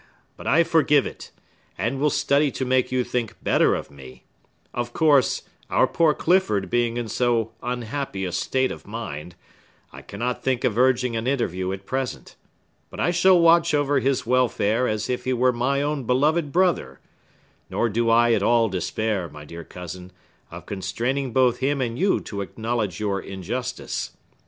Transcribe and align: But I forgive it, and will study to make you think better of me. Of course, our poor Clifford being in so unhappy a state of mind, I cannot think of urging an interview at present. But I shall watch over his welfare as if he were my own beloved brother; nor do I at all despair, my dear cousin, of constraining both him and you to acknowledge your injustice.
But 0.35 0.47
I 0.47 0.63
forgive 0.63 1.05
it, 1.05 1.29
and 1.77 1.99
will 1.99 2.09
study 2.09 2.49
to 2.53 2.65
make 2.65 2.91
you 2.91 3.03
think 3.03 3.35
better 3.43 3.75
of 3.75 3.91
me. 3.91 4.23
Of 4.73 4.93
course, 4.93 5.43
our 5.69 5.85
poor 5.85 6.15
Clifford 6.15 6.71
being 6.71 6.97
in 6.97 7.07
so 7.07 7.51
unhappy 7.61 8.25
a 8.25 8.31
state 8.31 8.71
of 8.71 8.87
mind, 8.87 9.35
I 9.93 10.01
cannot 10.01 10.41
think 10.41 10.63
of 10.63 10.75
urging 10.75 11.15
an 11.15 11.27
interview 11.27 11.71
at 11.71 11.85
present. 11.85 12.35
But 12.89 12.99
I 12.99 13.11
shall 13.11 13.39
watch 13.39 13.75
over 13.75 13.99
his 13.99 14.25
welfare 14.25 14.87
as 14.87 15.07
if 15.07 15.25
he 15.25 15.33
were 15.33 15.53
my 15.53 15.83
own 15.83 16.05
beloved 16.05 16.51
brother; 16.51 16.99
nor 17.69 17.87
do 17.87 18.09
I 18.09 18.31
at 18.33 18.41
all 18.41 18.69
despair, 18.69 19.29
my 19.29 19.45
dear 19.45 19.63
cousin, 19.63 20.11
of 20.49 20.65
constraining 20.65 21.31
both 21.31 21.59
him 21.59 21.79
and 21.79 21.99
you 21.99 22.19
to 22.21 22.41
acknowledge 22.41 22.99
your 22.99 23.21
injustice. 23.21 24.17